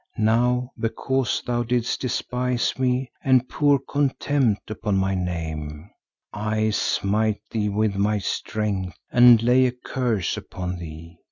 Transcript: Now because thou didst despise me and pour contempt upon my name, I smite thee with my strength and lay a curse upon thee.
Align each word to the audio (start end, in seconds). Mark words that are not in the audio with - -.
Now 0.17 0.71
because 0.79 1.43
thou 1.45 1.61
didst 1.61 2.01
despise 2.01 2.79
me 2.79 3.11
and 3.23 3.47
pour 3.47 3.77
contempt 3.77 4.71
upon 4.71 4.97
my 4.97 5.13
name, 5.13 5.91
I 6.33 6.71
smite 6.71 7.41
thee 7.51 7.69
with 7.69 7.95
my 7.95 8.17
strength 8.17 8.97
and 9.11 9.43
lay 9.43 9.67
a 9.67 9.71
curse 9.71 10.37
upon 10.37 10.79
thee. 10.79 11.19